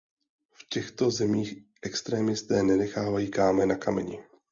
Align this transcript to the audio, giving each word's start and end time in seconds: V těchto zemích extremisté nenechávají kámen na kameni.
V 0.53 0.69
těchto 0.69 1.11
zemích 1.11 1.53
extremisté 1.81 2.63
nenechávají 2.63 3.31
kámen 3.31 3.69
na 3.69 3.75
kameni. 3.75 4.19